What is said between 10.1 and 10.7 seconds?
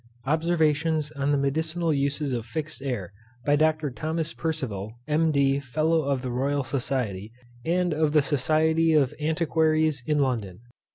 LONDON.